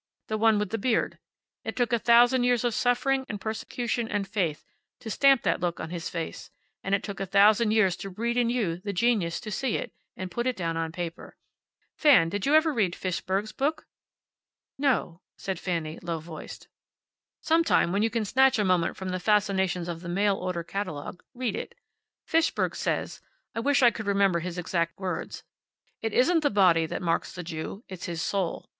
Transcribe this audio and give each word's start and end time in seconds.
The 0.29 0.37
one 0.39 0.57
with 0.57 0.71
the 0.71 0.79
beard. 0.79 1.19
It 1.63 1.75
took 1.75 1.93
a 1.93 1.99
thousand 1.99 2.43
years 2.43 2.63
of 2.63 2.73
suffering 2.73 3.23
and 3.29 3.39
persecution 3.39 4.07
and 4.09 4.27
faith 4.27 4.65
to 4.99 5.11
stamp 5.11 5.43
that 5.43 5.59
look 5.59 5.79
on 5.79 5.91
his 5.91 6.09
face, 6.09 6.49
and 6.83 6.95
it 6.95 7.03
took 7.03 7.19
a 7.19 7.27
thousand 7.27 7.69
years 7.69 7.95
to 7.97 8.09
breed 8.09 8.35
in 8.35 8.49
you 8.49 8.77
the 8.77 8.93
genius 8.93 9.39
to 9.41 9.51
see 9.51 9.77
it, 9.77 9.93
and 10.17 10.31
put 10.31 10.47
it 10.47 10.55
down 10.57 10.75
on 10.75 10.91
paper. 10.91 11.37
Fan, 11.95 12.29
did 12.29 12.47
you 12.47 12.55
ever 12.55 12.73
read 12.73 12.95
Fishberg's 12.95 13.51
book?" 13.51 13.85
"No," 14.75 15.21
said 15.37 15.59
Fanny, 15.59 15.99
low 16.01 16.17
voiced. 16.17 16.67
"Sometime, 17.41 17.91
when 17.91 18.01
you 18.01 18.09
can 18.09 18.25
snatch 18.25 18.57
a 18.57 18.65
moment 18.65 18.97
from 18.97 19.09
the 19.09 19.19
fascinations 19.19 19.87
of 19.87 20.01
the 20.01 20.09
mail 20.09 20.35
order 20.35 20.63
catalogue, 20.63 21.21
read 21.35 21.55
it. 21.55 21.75
Fishberg 22.27 22.75
says 22.75 23.21
I 23.53 23.59
wish 23.59 23.83
I 23.83 23.91
could 23.91 24.07
remember 24.07 24.39
his 24.39 24.57
exact 24.57 24.97
words 24.97 25.43
`It 26.03 26.09
isn't 26.11 26.41
the 26.41 26.49
body 26.49 26.87
that 26.87 27.03
marks 27.03 27.35
the 27.35 27.43
Jew. 27.43 27.83
It's 27.87 28.07
his 28.07 28.23
Soul. 28.23 28.67